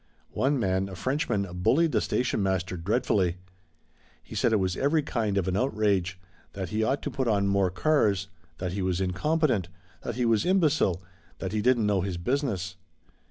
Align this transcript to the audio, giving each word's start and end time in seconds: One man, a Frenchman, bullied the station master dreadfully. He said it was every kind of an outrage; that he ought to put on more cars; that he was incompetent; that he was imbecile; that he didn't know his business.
One 0.33 0.57
man, 0.59 0.89
a 0.89 0.95
Frenchman, 0.95 1.47
bullied 1.61 1.91
the 1.91 2.01
station 2.01 2.41
master 2.41 2.75
dreadfully. 2.75 3.37
He 4.23 4.33
said 4.33 4.51
it 4.51 4.55
was 4.55 4.75
every 4.75 5.03
kind 5.03 5.37
of 5.37 5.47
an 5.47 5.55
outrage; 5.55 6.19
that 6.53 6.69
he 6.69 6.83
ought 6.83 7.03
to 7.03 7.11
put 7.11 7.27
on 7.27 7.47
more 7.47 7.69
cars; 7.69 8.27
that 8.57 8.73
he 8.73 8.81
was 8.81 8.99
incompetent; 8.99 9.69
that 10.01 10.15
he 10.15 10.25
was 10.25 10.43
imbecile; 10.43 11.03
that 11.37 11.51
he 11.53 11.61
didn't 11.61 11.85
know 11.85 12.01
his 12.01 12.17
business. 12.17 12.77